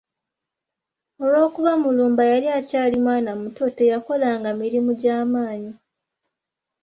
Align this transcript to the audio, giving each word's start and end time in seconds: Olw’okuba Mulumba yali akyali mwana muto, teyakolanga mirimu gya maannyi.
Olw’okuba 1.23 1.71
Mulumba 1.83 2.23
yali 2.31 2.47
akyali 2.59 2.95
mwana 3.05 3.31
muto, 3.41 3.63
teyakolanga 3.77 4.49
mirimu 4.61 4.91
gya 5.01 5.17
maannyi. 5.31 5.73